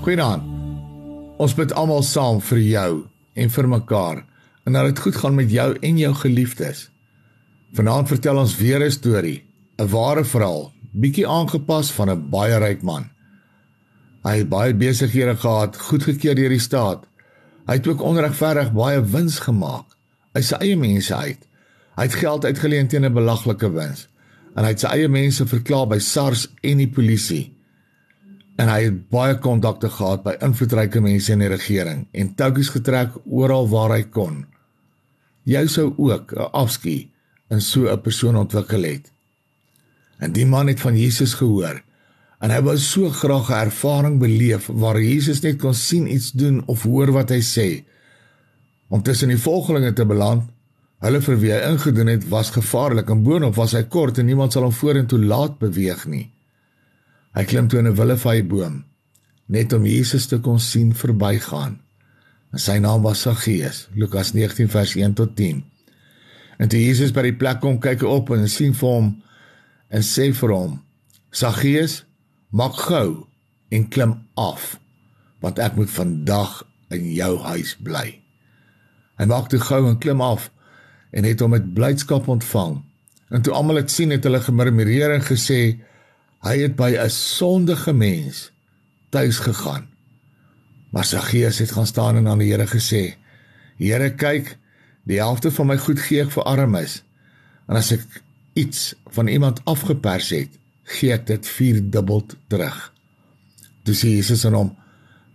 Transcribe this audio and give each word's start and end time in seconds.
Goeienaand. 0.00 0.46
Ons 1.36 1.52
bid 1.52 1.74
almal 1.76 2.00
saam 2.08 2.38
vir 2.40 2.58
jou 2.64 2.92
en 3.36 3.50
vir 3.52 3.66
mekaar 3.68 4.22
en 4.64 4.76
dat 4.76 4.86
dit 4.88 5.02
goed 5.04 5.18
gaan 5.20 5.34
met 5.36 5.50
jou 5.52 5.66
en 5.76 5.98
jou 6.00 6.12
geliefdes. 6.22 6.86
Vanaand 7.76 8.08
vertel 8.08 8.40
ons 8.40 8.54
weer 8.56 8.80
'n 8.80 8.90
storie, 8.90 9.44
'n 9.76 9.88
ware 9.92 10.24
verhaal, 10.24 10.72
bietjie 10.92 11.26
aangepas 11.28 11.92
van 11.92 12.10
'n 12.10 12.30
baie 12.30 12.58
ryk 12.58 12.82
man. 12.82 13.10
Hy 14.24 14.36
het 14.38 14.48
baie 14.48 14.74
besighede 14.74 15.36
gehad, 15.36 15.76
goedgekeur 15.76 16.34
deur 16.34 16.48
die 16.48 16.58
staat. 16.58 17.04
Hy 17.66 17.74
het 17.74 17.86
ook 17.86 18.00
onregverdig 18.00 18.72
baie 18.72 19.04
wins 19.04 19.38
gemaak 19.38 19.86
uit 20.32 20.44
sy 20.44 20.56
eie 20.60 20.76
mense 20.76 21.14
uit. 21.14 21.46
Hy 21.96 22.02
het 22.02 22.14
geld 22.14 22.44
uitgeleen 22.44 22.88
teen 22.88 23.04
'n 23.04 23.12
belaglike 23.12 23.72
wins 23.72 24.08
en 24.56 24.64
hy 24.64 24.70
het 24.70 24.80
sy 24.80 24.86
eie 24.86 25.08
mense 25.08 25.46
verklaar 25.46 25.86
by 25.86 25.98
SARS 25.98 26.48
en 26.62 26.76
die 26.76 26.88
polisie 26.88 27.59
en 28.56 28.68
hy 28.68 28.80
het 28.86 29.08
baie 29.12 29.36
kontakte 29.38 29.88
gehad 29.88 30.24
by 30.24 30.34
invloedryke 30.44 31.00
mense 31.00 31.32
in 31.32 31.44
die 31.44 31.50
regering 31.52 32.06
en 32.12 32.34
toukies 32.34 32.72
getrek 32.74 33.16
oral 33.24 33.68
waar 33.68 33.94
hy 33.96 34.02
kon. 34.02 34.44
Jy 35.44 35.66
sou 35.66 35.94
ook 35.96 36.32
'n 36.32 36.50
afskie 36.52 37.10
in 37.50 37.60
so 37.60 37.88
'n 37.88 38.00
persoon 38.00 38.36
ontwikkel 38.36 38.82
het. 38.82 39.12
En 40.18 40.32
die 40.32 40.46
man 40.46 40.66
het 40.66 40.80
van 40.80 40.96
Jesus 40.96 41.34
gehoor 41.34 41.82
en 42.40 42.50
hy 42.50 42.60
wou 42.62 42.76
so 42.78 43.10
graag 43.10 43.50
'n 43.50 43.66
ervaring 43.66 44.18
beleef 44.18 44.66
waar 44.66 45.00
Jesus 45.00 45.40
net 45.40 45.58
kon 45.58 45.74
sien 45.74 46.06
iets 46.06 46.30
doen 46.32 46.62
of 46.66 46.82
hoor 46.82 47.12
wat 47.12 47.30
hy 47.30 47.40
sê. 47.40 47.84
Om 48.88 49.02
tussen 49.02 49.28
die 49.28 49.38
volgelinge 49.38 49.92
te 49.92 50.06
beland, 50.06 50.42
hulle 50.98 51.20
vir 51.20 51.38
wie 51.40 51.52
hy 51.52 51.60
ingedoen 51.72 52.06
het, 52.06 52.28
was 52.28 52.50
gevaarlik 52.50 53.10
en 53.10 53.22
boonop 53.22 53.54
was 53.54 53.72
hy 53.72 53.82
kort 53.82 54.18
en 54.18 54.26
niemand 54.26 54.52
sal 54.52 54.62
hom 54.62 54.72
vorentoe 54.72 55.18
laat 55.18 55.58
beweeg 55.58 56.06
nie. 56.06 56.30
Hy 57.34 57.44
klim 57.46 57.68
toe 57.68 57.78
in 57.78 57.86
'n 57.86 57.94
willevaiboom 57.94 58.84
net 59.46 59.72
om 59.72 59.86
Jesus 59.86 60.26
te 60.26 60.38
kon 60.38 60.60
sien 60.60 60.94
verbygaan. 60.94 61.80
En 62.52 62.58
sy 62.58 62.78
naam 62.78 63.02
was 63.02 63.20
Saggeus, 63.20 63.88
Lukas 63.94 64.32
19 64.32 64.68
vers 64.68 64.94
1 64.94 65.14
tot 65.14 65.36
10. 65.36 65.64
En 66.58 66.68
toe 66.68 66.78
Jesus 66.78 67.12
by 67.14 67.22
die 67.22 67.36
plek 67.36 67.60
kom, 67.60 67.78
kyk 67.78 68.02
hy 68.04 68.06
op 68.06 68.30
en 68.34 68.48
sien 68.48 68.74
vir 68.74 68.88
hom 68.88 69.10
en 69.90 70.02
sê 70.06 70.30
vir 70.34 70.54
hom: 70.54 70.82
"Saggeus, 71.30 72.04
maak 72.50 72.74
gou 72.74 73.26
en 73.70 73.88
klim 73.88 74.14
af, 74.34 74.78
want 75.40 75.58
ek 75.58 75.76
moet 75.76 75.90
vandag 75.90 76.66
in 76.90 77.12
jou 77.14 77.38
huis 77.38 77.76
bly." 77.78 78.20
Hy 79.18 79.24
maak 79.24 79.48
toe 79.48 79.60
gou 79.60 79.88
en 79.88 79.98
klim 79.98 80.20
af 80.20 80.50
en 81.10 81.24
het 81.24 81.40
hom 81.40 81.50
met 81.50 81.74
blydskap 81.74 82.28
ontvang. 82.28 82.82
En 83.30 83.42
toe 83.42 83.54
almal 83.54 83.82
dit 83.82 83.90
sien, 83.90 84.10
het 84.10 84.24
hulle 84.24 84.40
gemurmureer 84.40 85.14
en 85.14 85.22
gesê: 85.22 85.80
Hy 86.40 86.56
het 86.62 86.76
by 86.76 86.96
'n 86.96 87.10
sondige 87.10 87.92
mens 87.92 88.50
tuis 89.08 89.38
gegaan. 89.38 89.88
Maar 90.90 91.04
Saggeus 91.04 91.58
het 91.58 91.72
gaan 91.72 91.86
staan 91.86 92.16
en 92.16 92.28
aan 92.28 92.38
die 92.38 92.52
Here 92.52 92.66
gesê: 92.66 93.14
"Here, 93.76 94.14
kyk, 94.14 94.56
die 95.02 95.18
helfte 95.18 95.50
van 95.50 95.66
my 95.66 95.76
goed 95.76 96.00
gee 96.00 96.22
ek 96.22 96.30
vir 96.30 96.42
armes. 96.42 97.02
En 97.68 97.76
as 97.76 97.92
ek 97.92 98.22
iets 98.52 98.94
van 99.06 99.26
iemand 99.26 99.60
afgepers 99.64 100.30
het, 100.30 100.48
gee 100.82 101.12
ek 101.12 101.26
dit 101.26 101.46
vierdubbel 101.46 102.26
terug." 102.46 102.92
Toe 103.82 103.94
sê 103.94 104.08
Jesus 104.08 104.44
aan 104.44 104.54
hom: 104.54 104.76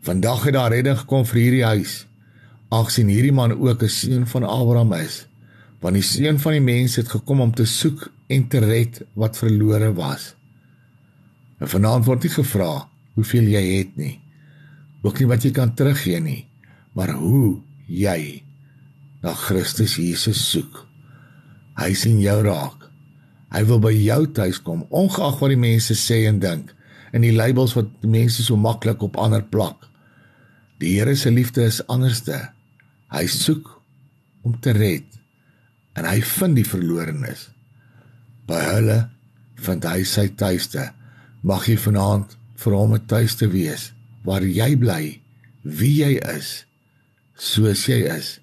"Vandag 0.00 0.44
het 0.44 0.54
daar 0.54 0.70
redding 0.70 0.98
gekom 0.98 1.26
vir 1.26 1.40
hierdie 1.40 1.64
huis, 1.64 2.06
aangesien 2.68 3.08
hierdie 3.08 3.32
man 3.32 3.52
ook 3.52 3.82
'n 3.82 3.88
seun 3.88 4.26
van 4.26 4.44
Abraham 4.44 4.92
is, 4.92 5.26
want 5.80 5.94
die 5.94 6.02
seun 6.02 6.40
van 6.40 6.52
die 6.52 6.60
mens 6.60 6.96
het 6.96 7.08
gekom 7.08 7.40
om 7.40 7.54
te 7.54 7.64
soek 7.64 8.10
en 8.26 8.48
te 8.48 8.58
red 8.58 9.02
wat 9.12 9.36
verlore 9.36 9.92
was." 9.92 10.34
En 11.60 11.70
vanaand 11.70 12.06
word 12.08 12.26
nie 12.26 12.32
gevra 12.34 12.72
hoeveel 13.14 13.50
jy 13.54 13.64
het 13.78 13.96
nie. 14.00 14.16
Ook 15.04 15.20
nie 15.20 15.28
wat 15.30 15.44
jy 15.44 15.52
kan 15.54 15.74
teruggee 15.76 16.20
nie, 16.22 16.42
maar 16.96 17.12
hoe 17.18 17.60
jy 17.86 18.42
na 19.24 19.34
Christus 19.38 19.96
Jesus 20.00 20.40
soek. 20.50 20.82
Hy 21.78 21.92
sien 21.98 22.20
jou 22.22 22.36
raak. 22.46 22.88
Hy 23.54 23.62
wil 23.68 23.80
by 23.82 23.92
jou 23.94 24.20
tuis 24.34 24.58
kom, 24.62 24.82
ongeag 24.90 25.38
wat 25.40 25.52
die 25.52 25.60
mense 25.60 25.94
sê 25.98 26.24
en 26.28 26.40
dink 26.42 26.72
en 27.14 27.22
die 27.22 27.34
labels 27.34 27.76
wat 27.76 27.92
mense 28.10 28.42
so 28.42 28.58
maklik 28.58 29.04
op 29.06 29.18
ander 29.22 29.44
plak. 29.46 29.86
Die 30.82 30.96
Here 30.96 31.14
se 31.14 31.30
liefde 31.30 31.62
is 31.62 31.78
anderste. 31.86 32.40
Hy 33.14 33.26
soek 33.30 33.68
om 34.42 34.56
te 34.58 34.74
red 34.74 35.06
en 35.94 36.08
hy 36.08 36.18
vind 36.26 36.58
die 36.58 36.66
verlorenes. 36.66 37.46
By 38.50 38.58
hulle 38.66 38.98
vind 39.62 39.86
hy 39.86 40.02
sy 40.08 40.26
tuiste 40.34 40.88
mag 41.44 41.66
jy 41.68 41.76
vanaand 41.76 42.36
vir 42.56 42.72
hom 42.72 42.94
'n 42.94 43.06
tuiste 43.06 43.46
wees 43.52 43.92
waar 44.24 44.42
jy 44.42 44.72
bly 44.76 45.20
wie 45.62 45.96
jy 46.02 46.18
is 46.36 46.64
soos 47.36 47.86
jy 47.88 48.00
is. 48.18 48.40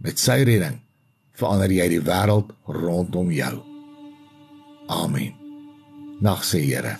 Met 0.00 0.18
sy 0.18 0.44
redding 0.44 0.80
verander 1.32 1.70
jy 1.72 1.88
die 1.88 2.04
wêreld 2.04 2.52
rondom 2.66 3.30
jou. 3.32 3.62
Amen. 4.88 5.34
Nag 6.20 6.44
se 6.44 6.58
here 6.58 6.98